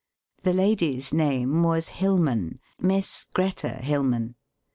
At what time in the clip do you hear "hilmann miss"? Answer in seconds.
1.89-3.27